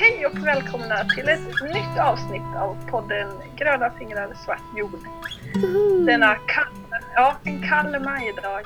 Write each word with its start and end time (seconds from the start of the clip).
Hej 0.00 0.26
och 0.26 0.46
välkomna 0.46 1.04
till 1.04 1.28
ett 1.28 1.40
nytt 1.74 1.98
avsnitt 2.00 2.56
av 2.56 2.76
podden 2.90 3.28
Gröna 3.56 3.90
fingrar 3.98 4.34
svart 4.44 4.62
jord. 4.76 5.00
Denna 6.06 6.34
kall, 6.34 6.72
ja, 7.14 7.36
en 7.44 7.68
kall 7.68 8.00
majdag 8.04 8.62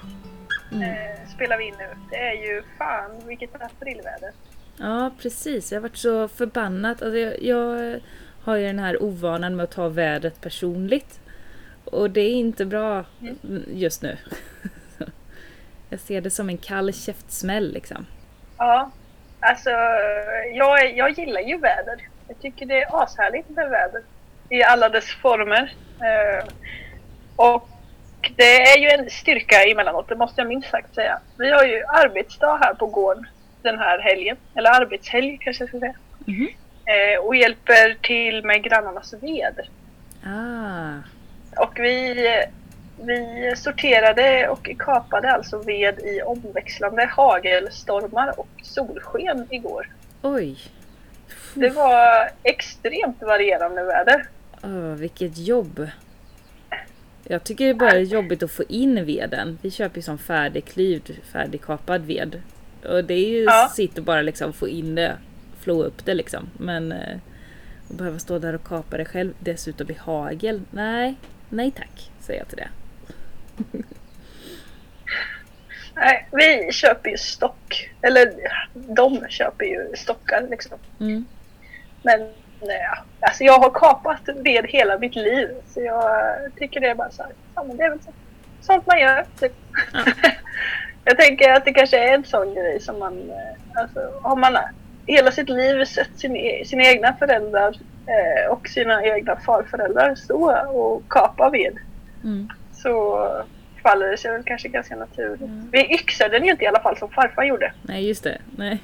Mm. 0.73 0.83
eh, 0.83 1.29
spelar 1.35 1.59
vi 1.59 1.65
in 1.65 1.75
nu. 1.79 1.87
Det 2.11 2.17
är 2.17 2.33
ju 2.35 2.63
fan 2.79 3.11
vilket 3.27 3.63
aprilväder. 3.63 4.31
Ja, 4.77 5.11
precis. 5.23 5.73
Jag 5.73 5.79
har 5.79 5.83
varit 5.83 5.97
så 5.97 6.29
förbannad. 6.29 6.91
Alltså, 6.91 7.17
jag, 7.19 7.43
jag 7.43 8.01
har 8.43 8.57
ju 8.57 8.67
den 8.67 8.79
här 8.79 9.03
ovanan 9.03 9.57
med 9.57 9.65
att 9.65 9.71
ta 9.71 9.89
vädret 9.89 10.41
personligt. 10.41 11.21
Och 11.85 12.11
det 12.11 12.21
är 12.21 12.31
inte 12.35 12.65
bra 12.65 13.05
Mm. 13.21 13.63
just 13.75 14.03
nu. 14.03 14.17
jag 15.89 16.01
ser 16.01 16.21
det 16.21 16.31
som 16.31 16.49
en 16.49 16.59
kall 16.59 16.93
käftsmäll 16.93 17.73
liksom. 17.73 18.07
Ja, 18.59 18.91
alltså 19.43 19.71
jag, 20.55 20.97
jag 20.97 21.11
gillar 21.11 21.41
ju 21.41 21.59
väder. 21.59 21.97
Jag 22.29 22.41
tycker 22.41 22.67
det 22.67 22.83
är 22.83 23.03
ashärligt 23.03 23.49
med 23.49 23.71
väder 23.71 24.03
i 24.49 24.63
alla 24.63 24.89
dess 24.89 25.11
former. 25.23 25.75
Eh, 26.01 26.45
och 27.37 27.69
det 28.37 28.63
är 28.63 28.79
ju 28.79 28.89
en 28.89 29.11
styrka 29.11 29.63
emellanåt, 29.65 30.09
det 30.09 30.17
måste 30.17 30.41
jag 30.41 30.49
minst 30.49 30.71
sagt 30.71 30.95
säga. 30.95 31.19
Vi 31.39 31.51
har 31.51 31.65
ju 31.65 31.83
arbetsdag 31.87 32.59
här 32.63 32.75
på 32.75 32.87
gården 32.87 33.27
den 33.63 33.79
här 33.79 33.99
helgen, 33.99 34.37
eller 34.55 34.71
arbetshelg 34.71 35.39
kanske 35.41 35.63
jag 35.63 35.69
ska 35.69 35.79
säga. 35.81 35.95
Eh, 36.85 37.19
och 37.25 37.37
hjälper 37.37 37.95
till 38.03 38.45
med 38.45 38.63
grannarnas 38.63 39.15
ved. 39.21 39.61
Ah, 40.27 41.63
Och 41.63 41.73
vi, 41.77 42.15
vi 42.97 43.53
sorterade 43.57 44.49
och 44.49 44.71
kapade 44.79 45.33
alltså 45.33 45.59
ved 45.59 45.99
i 45.99 46.23
omväxlande 46.23 47.05
hagelstormar 47.07 48.41
och 48.41 48.49
solsken 48.63 49.47
igår. 49.51 49.87
oj. 50.23 50.59
Det 51.55 51.69
var 51.71 52.31
extremt 52.43 53.23
varierande 53.23 53.85
väder. 53.85 54.27
Åh, 54.63 54.95
vilket 54.95 55.39
jobb. 55.39 55.89
Jag 57.25 57.45
tycker 57.45 57.67
det 57.67 57.75
bara 57.75 57.91
är 57.91 57.99
jobbigt 58.01 58.43
att 58.43 58.51
få 58.51 58.63
in 58.69 59.05
veden. 59.05 59.59
Vi 59.63 59.71
köper 59.71 59.97
ju 59.97 60.03
som 60.03 60.19
färdigklyvd, 60.19 61.11
färdigkapad 61.33 62.07
ved. 62.07 62.43
Och 62.89 63.05
det 63.05 63.15
är 63.15 63.29
ju 63.29 63.43
Ja. 63.45 63.71
sitt 63.75 63.99
att 63.99 64.05
bara 64.05 64.23
liksom 64.23 64.53
få 64.53 64.69
in 64.69 64.95
det, 64.95 65.17
flå 65.61 65.83
upp 65.83 66.05
det 66.05 66.15
liksom. 66.15 66.51
Men 66.59 66.93
eh, 66.93 67.17
att 67.91 67.97
behöva 67.97 68.19
stå 68.19 68.39
där 68.39 68.55
och 68.55 68.65
kapa 68.65 68.97
det 68.97 69.05
själv, 69.05 69.33
dessutom 69.39 69.91
i 69.91 69.95
hagel. 69.95 70.61
Nej, 70.71 71.15
nej 71.49 71.71
tack, 71.71 72.11
säger 72.21 72.41
jag 72.41 72.49
till 72.49 72.57
det. 72.59 72.69
Nej, 75.95 76.29
vi 76.33 76.73
köper 76.73 77.11
ju 77.11 77.17
stock. 77.17 77.91
Eller 78.03 78.33
de 78.75 79.27
köper 79.29 79.65
ju 79.65 79.97
stockar 79.97 80.47
liksom. 80.51 80.79
Mm. 81.01 81.25
Men 82.03 82.21
nej, 82.63 82.87
alltså 83.21 83.45
jag 83.45 83.59
har 83.59 83.71
kapat 83.71 84.29
ved 84.35 84.67
hela 84.69 84.99
mitt 84.99 85.17
liv. 85.17 85.49
Så 85.67 85.81
jag 85.81 86.37
tycker 86.57 86.81
det 86.81 86.89
är 86.89 86.95
bara 86.95 87.11
så 87.11 87.23
här, 87.23 87.33
ja 87.55 87.65
men 87.65 87.77
det 87.77 87.83
är 87.83 87.91
väl 87.91 88.01
så, 88.01 88.11
sånt 88.61 88.87
man 88.87 89.01
gör. 89.01 89.27
Typ. 89.41 89.53
jag 91.05 91.19
tänker 91.19 91.53
att 91.53 91.65
det 91.65 91.73
kanske 91.73 92.09
är 92.09 92.15
en 92.15 92.25
sån 92.25 92.55
grej 92.55 92.81
som 92.81 92.99
man, 92.99 93.31
eh, 93.31 93.81
alltså 93.81 94.01
har 94.23 94.37
man 94.37 94.59
hela 95.07 95.33
sitt 95.33 95.49
liv 95.49 95.85
sett 95.85 96.19
sin, 96.19 96.37
e- 96.37 96.65
sina 96.67 96.83
egna 96.83 97.15
föräldrar 97.15 97.77
eh, 98.07 98.53
och 98.53 98.69
sina 98.69 99.05
egna 99.05 99.37
farföräldrar 99.37 100.15
stå 100.15 100.53
och 100.69 101.03
kapa 101.09 101.51
ved. 101.51 101.79
Mm. 102.25 102.49
Så 102.83 103.19
faller 103.83 104.07
det 104.07 104.17
sig 104.17 104.33
väl 104.33 104.43
kanske 104.43 104.69
ganska 104.69 104.97
naturligt. 104.97 105.41
Mm. 105.41 105.69
Vi 105.73 105.95
yxade 105.95 106.39
den 106.39 106.45
ju 106.45 106.51
inte 106.51 106.65
i 106.65 106.67
alla 106.67 106.83
fall 106.83 106.97
som 106.99 107.11
farfar 107.11 107.45
gjorde. 107.45 107.73
Nej, 107.83 108.09
just 108.09 108.25
det. 108.25 108.39
Nej. 108.57 108.83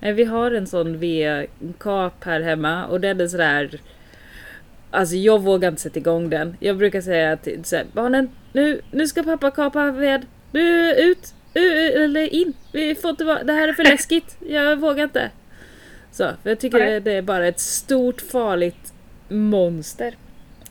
Nej, 0.00 0.12
Vi 0.12 0.24
har 0.24 0.50
en 0.50 0.66
sån 0.66 0.98
vedkap 0.98 2.24
här 2.24 2.40
hemma 2.40 2.86
och 2.86 3.00
den 3.00 3.20
är 3.20 3.26
sådär... 3.26 3.80
Alltså 4.90 5.16
jag 5.16 5.42
vågar 5.42 5.68
inte 5.68 5.80
sätta 5.82 5.98
igång 5.98 6.30
den. 6.30 6.56
Jag 6.60 6.76
brukar 6.76 7.00
säga 7.00 7.38
så 7.62 7.76
här, 7.76 7.86
barnen, 7.92 8.28
nu, 8.52 8.80
nu 8.90 9.06
ska 9.06 9.22
pappa 9.22 9.50
kapa 9.50 9.90
ved. 9.90 10.26
Nu 10.52 10.92
ut! 10.92 11.34
Eller 11.54 12.34
in! 12.34 12.52
Vi 12.72 12.94
får 12.94 13.10
inte 13.10 13.24
vara, 13.24 13.42
det 13.42 13.52
här 13.52 13.68
är 13.68 13.72
för 13.72 13.84
läskigt. 13.84 14.36
Jag 14.40 14.76
vågar 14.76 15.04
inte. 15.04 15.30
Så, 16.10 16.30
för 16.42 16.50
jag 16.50 16.60
tycker 16.60 16.78
Nej. 16.78 16.90
det, 16.90 17.00
det 17.00 17.12
är 17.12 17.22
bara 17.22 17.46
ett 17.46 17.60
stort 17.60 18.20
farligt 18.20 18.92
monster. 19.28 20.14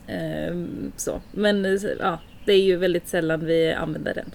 Ehm, 0.06 0.92
så. 0.96 1.20
Men 1.32 1.64
eh, 1.64 1.80
ja, 2.00 2.18
det 2.44 2.52
är 2.52 2.62
ju 2.62 2.76
väldigt 2.76 3.08
sällan 3.08 3.46
vi 3.46 3.72
använder 3.72 4.14
den. 4.14 4.30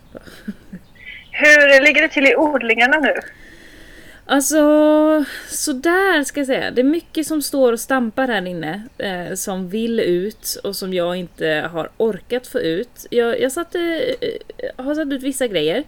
Hur 1.32 1.84
ligger 1.84 2.02
det 2.02 2.08
till 2.08 2.28
i 2.28 2.36
odlingarna 2.36 3.00
nu? 3.00 3.14
Alltså, 4.26 4.58
sådär 5.48 6.24
ska 6.24 6.40
jag 6.40 6.48
säga. 6.48 6.72
Det 6.72 6.82
är 6.82 6.86
mycket 6.86 7.28
som 7.28 7.42
står 7.42 7.74
och 7.74 7.80
stampar 7.80 8.28
här 8.28 8.48
inne. 8.48 8.84
Eh, 8.98 9.34
som 9.36 9.70
vill 9.70 10.00
ut 10.00 10.60
och 10.64 10.76
som 10.76 10.94
jag 10.94 11.16
inte 11.16 11.70
har 11.72 11.90
orkat 11.98 12.48
få 12.48 12.60
ut. 12.60 13.08
Jag, 13.10 13.42
jag 13.42 13.52
satte, 13.52 13.80
eh, 14.22 14.86
har 14.86 14.96
satt 14.96 15.08
ut 15.08 15.24
vissa 15.24 15.48
grejer. 15.48 15.84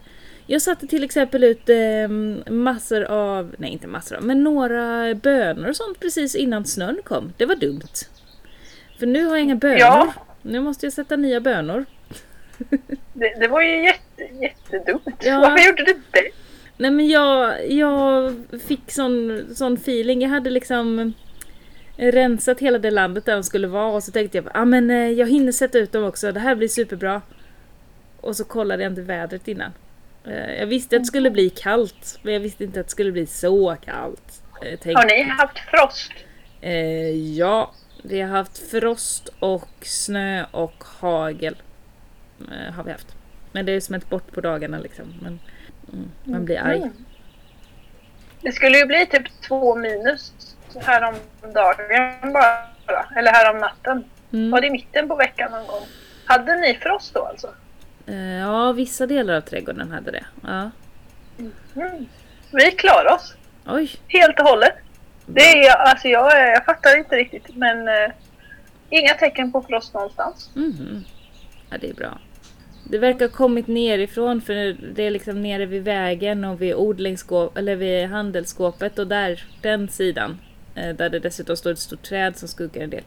Jag 0.48 0.62
satte 0.62 0.88
till 0.88 1.04
exempel 1.04 1.44
ut 1.44 1.70
eh, 1.70 2.08
massor 2.54 3.04
av, 3.04 3.56
nej 3.58 3.72
inte 3.72 3.88
massor 3.88 4.16
av, 4.16 4.24
men 4.24 4.44
några 4.44 5.16
bönor 5.16 5.70
och 5.70 5.76
sånt 5.76 6.00
precis 6.00 6.36
innan 6.36 6.66
snön 6.66 7.00
kom. 7.04 7.34
Det 7.38 7.46
var 7.46 7.56
dumt. 7.56 7.94
För 9.00 9.06
nu 9.06 9.26
har 9.26 9.36
jag 9.36 9.44
inga 9.44 9.56
bönor. 9.56 9.80
Ja. 9.80 10.14
Nu 10.42 10.60
måste 10.60 10.86
jag 10.86 10.94
sätta 10.94 11.16
nya 11.16 11.40
bönor. 11.40 11.86
Det, 13.14 13.36
det 13.40 13.48
var 13.48 13.62
ju 13.62 13.84
jätte, 13.84 14.24
jättedumt. 14.42 15.16
Ja. 15.20 15.40
Varför 15.40 15.66
gjorde 15.68 15.84
du 15.84 15.94
det? 16.12 16.32
Nej 16.78 16.92
men 16.92 17.08
jag, 17.08 17.70
jag 17.72 18.36
fick 18.68 18.92
sån, 18.92 19.46
sån 19.56 19.74
feeling. 19.74 20.22
Jag 20.22 20.30
hade 20.30 20.50
liksom 20.50 21.14
rensat 21.98 22.60
hela 22.60 22.78
det 22.80 22.92
landet 22.92 23.26
där 23.26 23.34
de 23.34 23.44
skulle 23.44 23.68
vara 23.68 23.92
och 23.92 24.04
så 24.04 24.12
tänkte 24.12 24.38
jag 24.38 24.48
ah, 24.54 24.66
men 24.66 24.90
eh, 24.90 25.10
jag 25.10 25.30
hinner 25.30 25.52
sätta 25.52 25.78
ut 25.80 25.92
dem 25.92 26.04
också. 26.04 26.32
Det 26.32 26.40
här 26.40 26.56
blir 26.56 26.68
superbra. 26.68 27.22
Och 28.22 28.36
så 28.36 28.44
kollade 28.44 28.84
jag 28.84 28.92
inte 28.92 29.02
vädret 29.02 29.48
innan. 29.48 29.72
Eh, 30.26 30.54
Jag 30.60 30.66
visste 30.68 30.96
att 30.96 31.02
det 31.02 31.06
skulle 31.08 31.32
bli 31.32 31.50
kallt 31.50 32.20
men 32.22 32.34
jag 32.34 32.40
visste 32.42 32.64
inte 32.64 32.80
att 32.80 32.86
det 32.88 32.92
skulle 32.92 33.12
bli 33.12 33.26
så 33.26 33.76
kallt. 33.86 34.42
Jag 34.62 34.70
tänkte, 34.82 34.92
Har 35.02 35.06
ni 35.06 35.24
haft 35.24 35.60
frost? 35.60 36.12
eh, 36.62 37.36
ja, 37.38 37.72
vi 38.04 38.22
har 38.22 38.30
haft 38.30 38.58
frost 38.72 39.30
och 39.40 39.70
snö 39.82 40.46
och 40.52 40.84
hagel. 41.00 41.56
Eh, 42.52 42.74
har 42.74 42.84
vi 42.84 42.92
haft. 42.92 43.16
Men 43.52 43.66
det 43.66 43.72
är 43.72 43.80
smält 43.80 44.10
bort 44.10 44.32
på 44.32 44.42
dagarna 44.42 44.80
liksom. 44.80 45.14
Men, 45.22 45.40
mm, 45.94 46.12
man 46.24 46.46
blir 46.46 46.60
arg. 46.60 46.78
Mm. 46.78 46.94
Det 48.42 48.52
skulle 48.52 48.78
ju 48.78 48.86
bli 48.86 49.06
typ 49.06 49.42
två 49.48 49.76
minus 49.76 50.34
här 50.86 51.04
om 51.04 51.16
dagen 51.54 52.34
bara. 52.34 53.06
Eller 53.18 53.32
här 53.32 53.54
om 53.54 53.58
natten. 53.58 54.04
Mm. 54.34 54.52
Var 54.52 54.62
det 54.62 54.68
i 54.68 54.72
mitten 54.72 55.08
på 55.08 55.16
veckan 55.16 55.52
någon 55.52 55.68
gång? 55.68 55.86
Hade 56.26 56.56
ni 56.56 56.74
frost 56.82 57.14
då 57.14 57.24
alltså? 57.26 57.48
Eh, 58.08 58.16
Ja, 58.40 58.72
vissa 58.72 59.06
delar 59.08 59.34
av 59.34 59.42
trädgården 59.42 59.92
hade 59.92 60.12
det. 60.12 60.26
Ja. 60.44 60.72
Mm. 61.76 62.06
Vi 62.52 62.72
klarar 62.72 63.14
oss. 63.16 63.36
Oj, 63.68 63.92
Helt 64.08 64.40
och 64.40 64.46
hållet. 64.46 64.74
Det 65.26 65.66
är, 65.66 65.76
alltså 65.78 66.08
jag, 66.08 66.32
jag 66.50 66.66
fattar 66.66 66.98
inte 66.98 67.16
riktigt 67.16 67.56
men 67.56 67.88
eh, 67.88 68.12
inga 68.90 69.14
tecken 69.14 69.52
på 69.52 69.62
frost 69.62 69.94
någonstans. 69.94 70.50
mhm. 70.56 71.04
Ja, 71.70 71.78
det 71.82 71.90
är 71.90 71.94
bra. 71.94 72.20
Det 72.84 72.98
verkar 72.98 73.28
ha 73.30 73.36
kommit 73.36 73.68
nerifrån 73.68 74.42
för 74.42 74.54
det 74.96 75.04
är 75.04 75.12
liksom 75.12 75.42
nere 75.44 75.66
vid 75.66 75.84
vägen 75.84 76.46
och 76.46 76.62
vid 76.62 76.76
odlingsskåp, 76.76 77.58
eller 77.58 77.76
vid 77.76 78.08
handelsskåpet 78.08 79.00
och 79.00 79.08
där, 79.08 79.44
den 79.62 79.88
sidan. 79.88 80.40
eh, 80.76 80.90
Där 80.96 81.10
det 81.10 81.20
dessutom 81.20 81.56
står 81.58 81.72
ett 81.72 81.80
stort 81.80 82.02
träd 82.04 82.38
som 82.38 82.48
skuggar 82.48 82.82
en 82.84 82.90
del. 82.90 83.04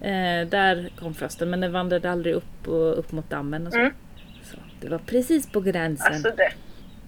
Eh, 0.00 0.48
där 0.48 0.90
kom 0.96 1.14
frosten 1.14 1.50
men 1.50 1.60
den 1.60 1.72
vandrade 1.72 2.10
aldrig 2.10 2.34
upp 2.34 2.68
och 2.68 2.98
upp 2.98 3.12
mot 3.12 3.30
dammen 3.30 3.66
och 3.66 3.72
så. 3.72 3.78
Mm. 3.78 3.92
så 4.42 4.56
det 4.80 4.88
var 4.88 4.98
precis 4.98 5.52
på 5.52 5.60
gränsen. 5.60 6.12
Alltså 6.12 6.30
det. 6.36 6.52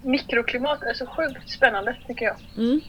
Mikroklimat 0.03 0.82
är 0.82 0.94
så 0.94 1.06
sjukt 1.06 1.50
spännande 1.50 1.97
tycker 2.06 2.25
jag. 2.25 2.37
Mm. 2.58 2.81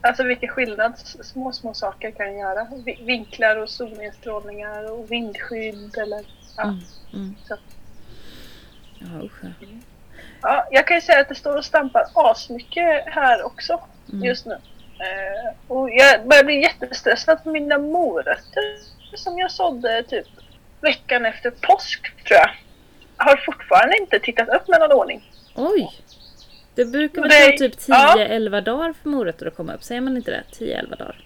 Alltså 0.00 0.22
vilken 0.22 0.48
skillnad 0.48 0.98
små, 0.98 1.52
små 1.52 1.74
saker 1.74 2.10
kan 2.10 2.38
göra. 2.38 2.66
Vi- 2.84 2.98
Vinklar 3.04 3.56
och 3.56 3.68
solinstrålningar 3.70 4.92
och 4.92 5.12
vindskydd 5.12 5.98
eller... 5.98 6.20
Ja. 6.56 6.62
Mm. 6.62 6.78
Mm. 7.14 7.34
Så. 7.48 7.56
Ja, 9.12 9.24
usch. 9.26 9.32
ja. 9.42 9.48
Ja, 10.42 10.68
jag 10.70 10.86
kan 10.86 10.96
ju 10.96 11.00
säga 11.00 11.20
att 11.20 11.28
det 11.28 11.34
står 11.34 11.56
och 11.56 11.64
stampar 11.64 12.04
asmycket 12.14 13.04
här 13.06 13.42
också 13.42 13.80
Mm. 14.12 14.24
just 14.24 14.46
nu. 14.46 14.52
Eh, 14.98 15.54
och 15.68 15.90
jag 15.90 16.26
börjar 16.28 16.44
bli 16.44 16.60
jättestressad 16.62 17.38
för 17.42 17.50
mina 17.50 17.78
morötter 17.78 18.62
som 19.14 19.38
jag 19.38 19.50
sådde 19.50 20.02
typ 20.02 20.26
veckan 20.80 21.26
efter 21.26 21.50
påsk 21.50 22.24
tror 22.24 22.40
jag. 22.40 22.50
Har 23.16 23.36
fortfarande 23.36 23.98
inte 23.98 24.18
tittat 24.18 24.48
upp 24.48 24.68
med 24.68 24.80
någon 24.80 24.92
ordning. 24.92 25.32
Oj! 25.54 25.90
Det 26.74 26.84
brukar 26.84 27.22
väl 27.22 27.30
ta 27.30 27.56
typ 27.58 27.74
ja. 27.88 28.14
10-11 28.18 28.60
dagar 28.60 28.94
för 29.02 29.08
morötter 29.08 29.46
att 29.46 29.56
komma 29.56 29.74
upp. 29.74 29.82
Säger 29.84 30.00
man 30.00 30.16
inte 30.16 30.30
det? 30.30 30.42
10-11 30.64 30.96
dagar? 30.96 31.16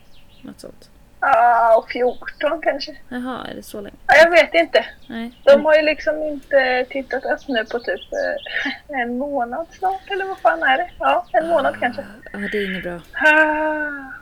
Något 0.43 0.61
sånt. 0.61 0.91
Ja, 1.21 1.77
och 1.77 1.91
14 1.91 2.61
kanske. 2.63 2.97
Jaha, 3.09 3.47
är 3.51 3.55
det 3.55 3.63
så 3.63 3.81
länge? 3.81 3.97
Ja, 4.07 4.15
jag 4.17 4.31
vet 4.31 4.55
inte. 4.55 4.87
Nej. 5.07 5.33
De 5.45 5.65
har 5.65 5.75
ju 5.75 5.83
liksom 5.83 6.23
inte 6.23 6.87
tittat 6.91 7.25
upp 7.25 7.49
nu 7.49 7.65
på 7.65 7.79
typ 7.79 8.01
eh, 8.13 9.01
en 9.01 9.19
månad 9.19 9.67
snart, 9.71 10.11
eller 10.11 10.25
vad 10.25 10.39
fan 10.39 10.63
är 10.63 10.77
det? 10.79 10.91
Ja, 10.99 11.27
en 11.33 11.49
månad 11.49 11.77
kanske. 11.81 12.03
Ja, 12.33 12.39
det 12.53 12.59
är 12.59 12.71
inget 12.71 12.83
bra. 12.83 13.01
Ah. 13.29 14.13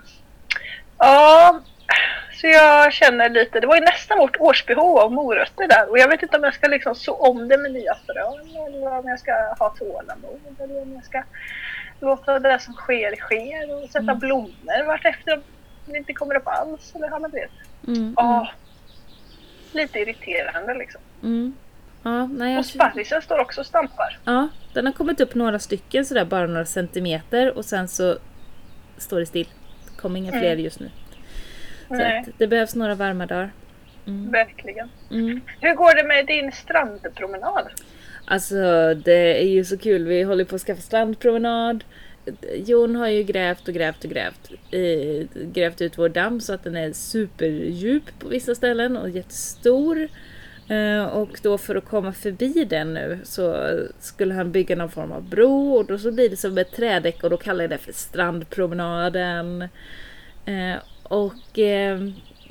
Ja, 0.98 1.60
så 2.40 2.46
jag 2.46 2.92
känner 2.92 3.28
lite, 3.28 3.60
det 3.60 3.66
var 3.66 3.74
ju 3.76 3.80
nästan 3.82 4.18
vårt 4.18 4.36
årsbehov 4.40 4.98
av 4.98 5.12
morötter 5.12 5.68
där 5.68 5.90
och 5.90 5.98
jag 5.98 6.08
vet 6.08 6.22
inte 6.22 6.36
om 6.36 6.44
jag 6.44 6.54
ska 6.54 6.68
liksom 6.68 6.94
så 6.94 7.14
om 7.14 7.48
det 7.48 7.58
med 7.58 7.72
nya 7.72 7.94
frön 8.06 8.66
eller 8.66 8.98
om 8.98 9.08
jag 9.08 9.18
ska 9.18 9.32
ha 9.58 9.70
tålamod 9.78 10.40
eller 10.60 10.82
om 10.82 10.94
jag 10.94 11.04
ska 11.04 11.22
låta 12.00 12.38
det 12.38 12.58
som 12.58 12.74
sker 12.74 13.16
ske 13.20 13.64
och 13.72 13.88
sätta 13.90 13.98
Mm. 13.98 14.18
blommor 14.18 14.86
vartefter 14.86 15.40
det 15.92 15.98
inte 15.98 16.12
kommer 16.12 16.36
upp 16.36 16.46
alls 16.46 16.92
eller 16.94 17.28
du 17.28 17.40
vet. 17.40 17.50
Mm, 17.98 18.14
Ja, 18.16 18.48
lite 19.72 19.98
irriterande 19.98 20.74
liksom. 20.74 21.00
mm. 21.22 21.54
Ja, 22.02 22.26
nej, 22.26 22.52
jag 22.52 22.58
Och 22.60 22.66
sparrisen 22.66 23.22
står 23.22 23.38
också 23.40 23.60
och 23.60 23.66
stampar. 23.66 24.18
Ja, 24.24 24.48
den 24.72 24.86
har 24.86 24.92
kommit 24.92 25.20
upp 25.20 25.34
några 25.34 25.58
stycken 25.58 26.04
sådär, 26.06 26.24
bara 26.24 26.46
några 26.46 26.64
centimeter 26.66 27.56
och 27.58 27.64
sen 27.64 27.88
så 27.88 28.18
står 28.98 29.20
det 29.20 29.26
still. 29.26 29.48
Det 29.84 30.00
kommer 30.00 30.18
inga 30.20 30.28
Mm. 30.32 30.40
fler 30.40 30.56
just 30.56 30.80
nu. 30.80 30.90
Så 31.88 31.94
Nej, 31.94 32.18
att 32.18 32.28
det 32.38 32.46
behövs 32.46 32.74
några 32.74 32.94
varma 32.94 33.26
dagar. 33.26 33.50
Mm. 34.06 34.30
verkligen. 34.30 34.88
Mm. 35.10 35.40
Hur 35.60 35.74
går 35.74 35.94
det 35.94 36.04
med 36.04 36.26
din 36.26 36.52
strandpromenad? 36.52 37.68
Alltså 38.24 38.54
det 38.94 39.42
är 39.42 39.48
ju 39.48 39.64
så 39.64 39.78
kul, 39.78 40.04
vi 40.04 40.22
håller 40.22 40.44
på 40.44 40.54
att 40.54 40.62
skaffa 40.62 40.80
strandpromenad. 40.82 41.84
Jon 42.54 42.96
har 42.96 43.08
ju 43.08 43.22
grävt 43.22 43.68
och 43.68 43.74
grävt 43.74 44.04
och 44.04 44.10
grävt. 44.10 44.50
Eh, 44.70 45.26
grävt 45.52 45.80
ut 45.80 45.98
vår 45.98 46.08
damm 46.08 46.40
så 46.40 46.52
att 46.52 46.64
den 46.64 46.76
är 46.76 46.92
superdjup 46.92 48.18
på 48.18 48.28
vissa 48.28 48.54
ställen 48.54 48.96
och 48.96 49.10
jättestor. 49.10 50.08
Eh, 50.68 51.04
och 51.04 51.40
då 51.42 51.58
för 51.58 51.76
att 51.76 51.88
komma 51.88 52.12
förbi 52.12 52.64
den 52.64 52.94
nu 52.94 53.18
så 53.24 53.70
skulle 54.00 54.34
han 54.34 54.52
bygga 54.52 54.76
någon 54.76 54.90
form 54.90 55.12
av 55.12 55.28
bro 55.28 55.72
och 55.72 55.86
då 55.86 55.98
så 55.98 56.12
blir 56.12 56.30
det 56.30 56.36
som 56.36 56.58
ett 56.58 56.72
trädäck 56.72 57.24
och 57.24 57.30
då 57.30 57.36
kallar 57.36 57.64
jag 57.64 57.70
det 57.70 57.78
för 57.78 57.92
strandpromenaden. 57.92 59.62
Eh, 60.46 60.76
och 61.02 61.58
eh, 61.58 62.08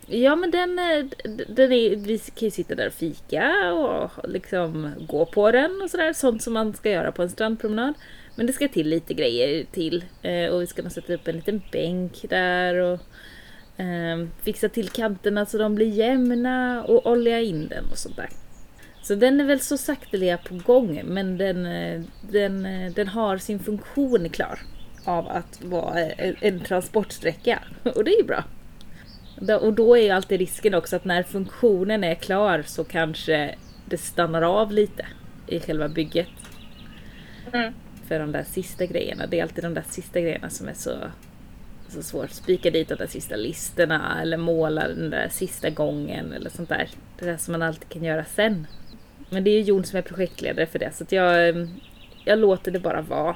ja 0.08 0.36
men 0.36 0.52
den, 0.52 0.80
eh, 0.80 1.06
den 1.48 1.72
är, 1.72 1.96
vi 1.96 2.18
kan 2.20 2.46
ju 2.46 2.52
sitta 2.52 2.76
där 2.76 2.88
och 2.88 2.94
fika 2.94 3.74
och 3.74 4.30
liksom 4.30 4.92
gå 5.08 5.26
på 5.26 5.52
den 5.52 5.82
och 5.84 5.90
sådär. 5.90 6.14
Sånt 6.14 6.44
som 6.44 6.54
man 6.54 6.74
ska 6.74 6.92
göra 6.92 7.12
på 7.12 7.24
en 7.24 7.30
strandpromenad. 7.30 7.94
Men 8.36 8.46
det 8.46 8.54
ska 8.54 8.68
till 8.68 8.90
lite 8.90 9.14
grejer 9.14 9.66
till. 9.72 10.06
Eh, 10.22 10.48
och 10.48 10.62
vi 10.62 10.68
ska 10.68 10.82
nog 10.82 10.92
sätta 10.92 11.14
upp 11.14 11.28
en 11.28 11.36
liten 11.36 11.62
bänk 11.72 12.26
där 12.30 12.76
och 12.76 13.00
eh, 13.78 14.28
fixa 14.44 14.70
till 14.70 14.90
kanterna 14.90 15.46
så 15.46 15.58
de 15.58 15.76
blir 15.76 15.90
jämna 15.90 16.84
och 16.84 17.08
olja 17.08 17.42
in 17.42 17.68
den 17.68 17.86
och 17.92 17.98
sånt 17.98 18.16
där. 18.16 18.30
Så 19.02 19.16
den 19.16 19.40
är 19.40 19.46
väl 19.46 19.60
så 19.60 19.78
sakteliga 19.78 20.38
på 20.38 20.56
gång 20.56 21.02
men 21.06 21.38
den, 21.38 21.66
eh, 21.66 22.02
den, 22.32 22.66
eh, 22.66 22.92
den 22.92 23.08
har 23.08 23.38
sin 23.38 23.60
funktion 23.60 24.30
klar 24.30 24.60
av 25.06 25.28
att 25.28 25.64
vara 25.64 26.00
en, 26.00 26.36
en 26.42 26.60
transportsträcka. 26.60 27.60
Och 27.96 28.04
det 28.04 28.12
är 28.12 28.18
ju 28.18 28.24
bra. 28.24 28.44
Och 29.62 29.74
då 29.74 29.98
är 29.98 30.02
ju 30.02 30.10
alltid 30.10 30.40
risken 30.40 30.74
också 30.74 30.96
att 30.96 31.06
när 31.06 31.24
funktionen 31.24 32.04
är 32.04 32.16
klar 32.16 32.64
så 32.66 32.84
kanske 32.84 33.56
det 33.86 33.98
stannar 33.98 34.42
av 34.42 34.72
lite 34.72 35.06
i 35.48 35.60
själva 35.60 35.90
bygget. 35.90 36.28
Mm. 37.54 37.74
För 38.08 38.20
de 38.20 38.32
där 38.32 38.44
sista 38.44 38.86
grejerna, 38.86 39.26
det 39.28 39.40
är 39.40 39.44
alltid 39.44 39.64
de 39.64 39.74
där 39.74 39.84
sista 39.90 40.22
grejerna 40.22 40.50
som 40.50 40.68
är 40.68 40.74
så, 40.74 40.98
så 41.88 42.04
svårt. 42.04 42.30
Spika 42.30 42.72
dit 42.72 42.90
de 42.90 42.96
där 42.96 43.08
sista 43.08 43.36
listerna 43.36 44.22
eller 44.22 44.38
måla 44.38 44.88
den 44.88 45.10
där 45.10 45.30
sista 45.30 45.70
gången 45.70 46.34
eller 46.34 46.50
sånt 46.50 46.70
där. 46.70 46.90
Det 47.20 47.26
där 47.26 47.38
som 47.38 47.52
man 47.52 47.62
alltid 47.62 47.90
kan 47.90 48.04
göra 48.04 48.26
sen. 48.26 48.68
Men 49.30 49.44
det 49.44 49.50
är 49.50 49.56
ju 49.56 49.62
Jon 49.62 49.84
som 49.84 49.98
är 49.98 50.02
projektledare 50.02 50.66
för 50.66 50.80
det 50.80 50.92
så 50.96 51.06
jag, 51.10 51.68
jag 52.26 52.40
låter 52.40 52.72
det 52.72 52.80
bara 52.80 53.02
vara. 53.02 53.36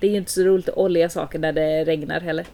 Det 0.00 0.06
är 0.06 0.10
ju 0.10 0.16
inte 0.16 0.30
så 0.30 0.42
roligt 0.42 0.68
att 0.68 0.76
olja 0.76 1.08
saker 1.08 1.38
när 1.38 1.52
det 1.52 1.84
regnar 1.84 2.20
heller. 2.20 2.46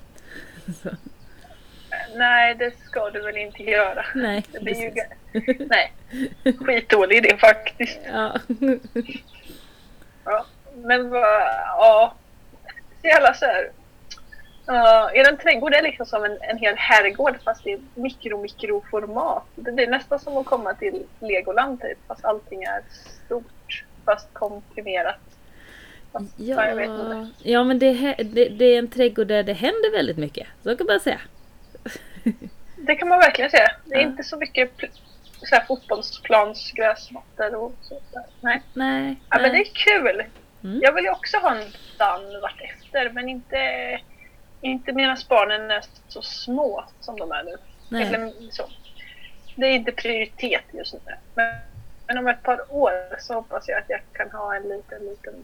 Så, 0.82 0.88
Nej, 2.16 2.54
det 2.54 2.72
ska 2.84 3.10
du 3.10 3.22
väl 3.22 3.36
inte 3.36 3.62
göra. 3.62 4.06
nej, 4.14 4.44
Det 4.52 4.60
blir 4.60 4.74
ju... 4.74 4.92
Nej, 5.66 5.92
skitdålig 6.58 7.16
idé 7.16 7.36
faktiskt. 7.36 8.00
Ja. 8.12 8.38
Ja. 10.24 10.46
Men 10.74 11.12
ja. 11.12 12.14
Så 13.02 13.06
jävla 13.08 13.34
så 13.34 13.44
här. 13.46 13.70
Uh, 14.68 15.18
er 15.18 15.36
trädgård 15.36 15.74
är 15.74 15.82
liksom 15.82 16.06
som 16.06 16.24
en, 16.24 16.38
en 16.40 16.58
hel 16.58 16.74
herrgård 16.76 17.36
fast 17.44 17.66
i 17.66 17.80
mikro 17.94 18.42
mikroformat. 18.42 19.44
Det 19.54 19.72
blir 19.72 19.86
nästan 19.86 20.18
som 20.20 20.36
att 20.36 20.46
komma 20.46 20.74
till 20.74 21.06
Legoland 21.20 21.80
typ 21.80 21.98
fast 22.06 22.24
allting 22.24 22.62
är 22.62 22.82
stort 23.26 23.84
fast 24.04 24.28
komprimerat. 24.32 25.16
Fast, 26.12 26.34
ja, 26.36 26.74
Ja, 27.42 27.64
men 27.64 27.78
det, 27.78 28.14
det, 28.18 28.48
det 28.48 28.64
är 28.64 28.78
en 28.78 28.88
trädgård 28.88 29.26
där 29.26 29.42
det 29.42 29.52
händer 29.52 29.92
väldigt 29.92 30.16
mycket. 30.18 30.46
Så 30.62 30.76
kan 30.76 30.86
man 30.86 31.00
säga. 31.00 31.20
Det 32.76 32.94
kan 32.96 33.08
man 33.08 33.18
verkligen 33.18 33.50
säga. 33.50 33.68
Det 33.84 33.94
är 33.94 34.00
Ja. 34.00 34.06
inte 34.06 34.22
så 34.22 34.36
mycket 34.36 34.70
så 35.42 35.54
här 35.54 35.64
fotbollsplansgräsmattor 35.64 37.54
och 37.54 37.72
sådär. 37.82 38.24
Nej. 38.40 38.62
Nej. 38.74 39.16
Ja, 39.30 39.36
men 39.36 39.42
det 39.42 39.52
nej. 39.52 39.60
är 39.60 39.74
kul. 39.74 40.22
Mm. 40.64 40.80
Jag 40.82 40.92
vill 40.92 41.04
ju 41.04 41.10
också 41.10 41.36
ha 41.36 41.56
en 41.56 41.64
dan 41.98 42.40
vartefter 42.42 43.10
men 43.10 43.28
inte, 43.28 43.56
inte 44.60 44.92
medan 44.92 45.16
barnen 45.28 45.70
är 45.70 45.84
så 46.08 46.22
små 46.22 46.84
som 47.00 47.18
de 47.18 47.32
är 47.32 47.42
nu. 47.44 47.56
nej. 47.88 48.02
Eller 48.06 48.32
så. 48.50 48.64
Det 49.56 49.66
är 49.66 49.70
inte 49.74 49.92
prioritet 49.92 50.64
just 50.72 50.94
nu. 50.94 51.00
Men, 51.34 51.54
men 52.06 52.18
om 52.18 52.26
ett 52.26 52.42
par 52.42 52.74
år 52.74 52.92
så 53.20 53.34
hoppas 53.34 53.68
jag 53.68 53.78
att 53.78 53.84
jag 53.88 54.00
kan 54.12 54.30
ha 54.30 54.54
en 54.56 54.62
liten, 54.62 55.04
liten 55.04 55.34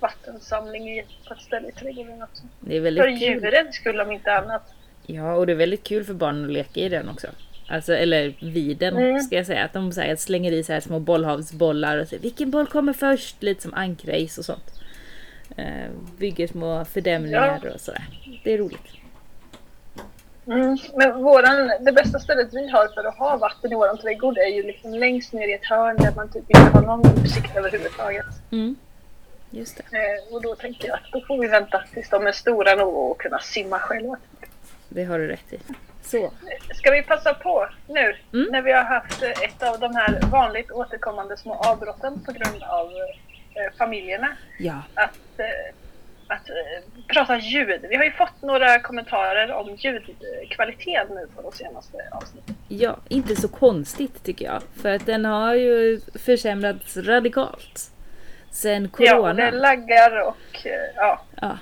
vattensamling 0.00 1.06
på 1.28 1.34
ett 1.34 1.40
ställe 1.42 1.68
i 1.68 1.72
trädgården 1.72 2.22
också. 2.22 2.42
Det 2.60 2.76
är 2.76 2.80
För 2.80 2.84
väldigt 2.84 3.04
kul. 3.04 3.18
djuren 3.20 3.72
skulle 3.72 4.02
om 4.02 4.12
inte 4.12 4.32
annat. 4.32 4.62
Ja, 5.06 5.34
och 5.34 5.46
det 5.46 5.52
är 5.52 5.56
väldigt 5.56 5.84
kul 5.84 6.04
för 6.04 6.14
barnen 6.14 6.44
att 6.44 6.50
leka 6.50 6.80
i 6.80 6.88
den 6.88 7.08
också. 7.08 7.26
Alltså, 7.68 7.92
eller 7.94 8.34
vid 8.40 8.76
den 8.78 8.96
Mm. 8.96 9.20
ska 9.20 9.36
jag 9.36 9.46
säga. 9.46 9.64
Att 9.64 9.72
de 9.72 9.92
så 9.92 10.00
här, 10.00 10.16
slänger 10.16 10.52
i 10.52 10.62
så 10.64 10.72
här 10.72 10.80
små 10.80 10.98
bollhavsbollar 11.00 11.98
och 11.98 12.08
säger 12.08 12.22
vilken 12.22 12.50
boll 12.50 12.66
kommer 12.66 12.92
först? 12.92 13.42
Lite 13.42 13.62
som 13.62 13.74
ankrace 13.74 14.40
och 14.40 14.44
sånt. 14.44 14.80
Eh, 15.56 15.90
bygger 16.18 16.46
små 16.46 16.84
fördämningar 16.84 17.70
och 17.74 17.80
sådär. 17.80 18.04
Det 18.44 18.52
är 18.52 18.58
roligt. 18.58 18.86
Mm. 20.46 20.78
Men 20.96 21.22
våran, 21.22 21.70
det 21.80 21.92
bästa 21.92 22.18
stället 22.18 22.48
vi 22.54 22.68
har 22.70 22.88
för 22.94 23.04
att 23.08 23.18
ha 23.18 23.36
vatten 23.36 23.72
i 23.72 23.74
våran 23.74 23.98
trädgård 23.98 24.38
är 24.38 24.54
ju 24.56 24.62
liksom 24.62 24.94
längst 24.94 25.32
ner 25.32 25.48
i 25.48 25.52
ett 25.52 25.64
hörn 25.64 25.96
där 25.96 26.12
man 26.16 26.28
typ 26.32 26.44
inte 26.48 26.60
har 26.60 26.82
någon 26.82 27.24
utsikt 27.24 27.56
överhuvudtaget. 27.56 28.26
Mm. 28.52 28.76
Just 29.50 29.76
det. 29.76 29.96
Eh, 29.96 30.34
och 30.34 30.42
då 30.42 30.54
tänker 30.54 30.88
jag 30.88 30.94
att 30.94 31.12
då 31.12 31.20
får 31.20 31.38
vi 31.38 31.46
vänta 31.48 31.82
tills 31.94 32.10
de 32.10 32.26
är 32.26 32.32
stora 32.32 32.74
nog 32.74 33.10
att 33.12 33.18
kunna 33.18 33.38
simma 33.38 33.78
själva. 33.78 34.16
Det 34.88 35.04
har 35.04 35.18
du 35.18 35.26
rätt 35.26 35.52
i. 35.52 35.58
Så. 36.04 36.32
Ska 36.74 36.90
vi 36.90 37.02
passa 37.02 37.34
på 37.34 37.68
nu 37.88 38.16
Mm. 38.32 38.48
när 38.52 38.62
vi 38.62 38.72
har 38.72 38.82
haft 38.84 39.22
eh, 39.22 39.30
ett 39.30 39.62
av 39.62 39.80
de 39.80 39.96
här 39.96 40.20
vanligt 40.30 40.70
återkommande 40.70 41.36
små 41.36 41.54
avbrotten 41.54 42.24
på 42.24 42.32
grund 42.32 42.62
av 42.62 42.86
eh, 43.54 43.76
familjerna 43.78 44.28
Ja. 44.58 44.82
att, 44.94 45.18
eh, 45.38 45.46
att 46.28 46.48
eh, 46.48 47.04
prata 47.08 47.36
ljud. 47.38 47.86
Vi 47.88 47.96
har 47.96 48.04
ju 48.04 48.10
fått 48.12 48.42
några 48.42 48.78
kommentarer 48.80 49.52
om 49.52 49.74
ljudkvaliteten 49.76 51.14
nu 51.14 51.28
på 51.36 51.42
de 51.42 51.52
senaste 51.52 51.96
avsnitten. 52.12 52.54
Ja, 52.68 52.96
inte 53.08 53.36
så 53.36 53.48
konstigt 53.48 54.24
tycker 54.24 54.44
jag. 54.44 54.62
För 54.82 54.90
att 54.94 55.06
den 55.06 55.24
har 55.24 55.54
ju 55.54 56.00
försämrats 56.24 56.96
radikalt. 56.96 57.90
Sen 58.50 58.90
Ja, 58.98 59.14
corona. 59.16 59.32
det 59.34 59.50
laggar 59.50 60.20
och 60.28 60.66
eh, 60.66 60.72
ja. 60.96 61.20
Ja, 61.40 61.58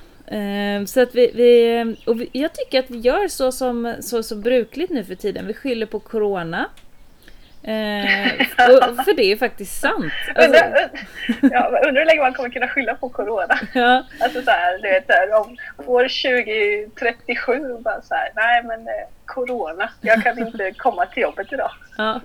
så 0.87 1.01
att 1.01 1.15
vi, 1.15 1.31
vi, 1.35 1.95
och 2.05 2.21
vi, 2.21 2.29
jag 2.31 2.53
tycker 2.53 2.79
att 2.79 2.89
vi 2.89 2.97
gör 2.97 3.27
så 3.27 3.51
som, 3.51 3.95
så 4.01 4.23
som 4.23 4.41
brukligt 4.41 4.91
nu 4.91 5.03
för 5.03 5.15
tiden. 5.15 5.47
Vi 5.47 5.53
skyller 5.53 5.85
på 5.85 5.99
corona. 5.99 6.69
Eh, 7.65 8.45
för 9.05 9.15
det 9.15 9.23
är 9.23 9.27
ju 9.27 9.37
faktiskt 9.37 9.81
sant. 9.81 10.13
Alltså, 10.35 10.49
Undrar, 10.49 10.89
ja, 11.41 11.79
undrar 11.87 12.01
hur 12.01 12.05
länge 12.05 12.21
man 12.21 12.33
kommer 12.33 12.49
kunna 12.49 12.67
skylla 12.67 12.95
på 12.95 13.09
corona. 13.09 13.59
ja, 13.73 14.03
Alltså 14.19 14.41
så 14.41 14.51
här, 14.51 14.77
du 14.81 14.89
vet, 14.89 15.05
så 15.05 15.11
här, 15.13 15.33
om 15.41 15.57
år 15.85 16.03
2037 16.03 17.77
bara 17.79 18.01
så 18.01 18.15
här, 18.15 18.31
nej 18.35 18.63
men 18.63 18.79
eh, 18.87 19.07
corona, 19.25 19.89
jag 20.01 20.23
kan 20.23 20.39
inte 20.39 20.71
komma 20.77 21.05
till 21.05 21.23
jobbet 21.23 21.53
idag. 21.53 21.71
ja. 21.97 22.21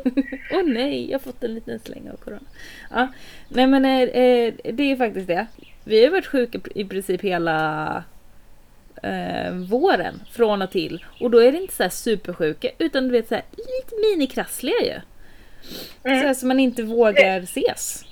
Åh 0.52 0.62
nej, 0.64 1.10
jag 1.10 1.18
har 1.18 1.24
fått 1.24 1.44
en 1.44 1.54
liten 1.54 1.78
släng 1.78 2.10
av 2.12 2.16
corona. 2.16 2.42
Ja, 2.90 3.08
nej 3.48 3.66
men 3.66 3.84
eh, 3.84 4.02
eh, 4.02 4.54
det 4.72 4.92
är 4.92 4.96
faktiskt 4.96 5.26
det. 5.26 5.46
Vi 5.88 6.04
har 6.04 6.10
varit 6.10 6.26
sjuka 6.26 6.58
i 6.74 6.84
princip 6.84 7.20
hela 7.24 8.04
eh, 9.02 9.52
våren 9.52 10.20
från 10.30 10.62
och 10.62 10.70
till. 10.70 11.04
Och 11.20 11.30
då 11.30 11.38
är 11.42 11.52
det 11.52 11.58
inte 11.58 11.74
så 11.74 11.82
här 11.82 11.90
supersjuka 11.90 12.68
utan 12.78 13.04
du 13.04 13.10
vet 13.12 13.28
så 13.28 13.34
här, 13.34 13.44
lite 13.50 13.94
minikrassliga 14.10 14.80
ju. 14.80 15.00
Så 16.02 16.08
här, 16.08 16.34
så 16.34 16.46
man 16.46 16.60
inte 16.60 16.82
vågar 16.82 17.40
ses. 17.40 18.04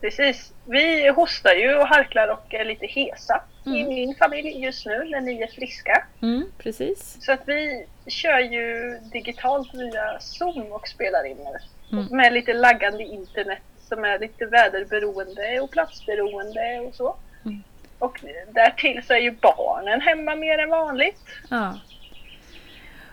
Precis. 0.00 0.52
Vi 0.66 1.08
hostar 1.08 1.52
ju 1.54 1.74
och 1.74 1.86
harklar 1.86 2.28
och 2.28 2.54
är 2.54 2.64
lite 2.64 2.86
hesa 2.86 3.42
i 3.66 3.68
Mm. 3.80 3.88
min 3.88 4.14
familj 4.14 4.64
just 4.64 4.86
nu 4.86 5.04
när 5.04 5.20
ni 5.20 5.42
är 5.42 5.46
friska. 5.46 6.06
Mm, 6.22 6.44
precis. 6.58 7.16
Så 7.20 7.32
att 7.32 7.42
vi 7.46 7.86
kör 8.06 8.38
ju 8.38 8.98
digitalt 9.12 9.74
via 9.74 10.20
Zoom 10.20 10.72
och 10.72 10.88
spelar 10.88 11.26
in 11.26 11.36
nu. 11.36 11.58
Mm. 11.98 12.16
Med 12.16 12.32
lite 12.32 12.52
laggande 12.52 13.02
internet 13.04 13.58
som 13.94 14.04
är 14.04 14.18
lite 14.18 14.46
väderberoende 14.46 15.60
och 15.60 15.70
platsberoende 15.70 16.80
och 16.80 16.94
så. 16.94 17.16
Mm. 17.44 17.62
Och 17.98 18.20
därtill 18.52 19.02
så 19.06 19.12
är 19.12 19.18
ju 19.18 19.30
barnen 19.30 20.00
hemma 20.00 20.36
mer 20.36 20.58
än 20.58 20.70
vanligt. 20.70 21.20
Ja. 21.50 21.78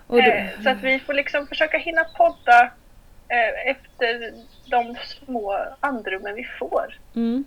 Då, 0.07 0.19
Eh, 0.19 0.45
Så 0.63 0.69
att 0.69 0.83
vi 0.83 0.99
får 0.99 1.13
liksom 1.13 1.47
försöka 1.47 1.77
hinna 1.77 2.03
podda 2.03 2.63
eh, 3.27 3.69
efter 3.71 4.33
de 4.65 4.95
små 5.05 5.65
andrummen 5.79 6.35
vi 6.35 6.43
får. 6.59 6.97
mm, 7.15 7.43